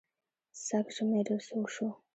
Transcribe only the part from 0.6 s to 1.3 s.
سږ ژمی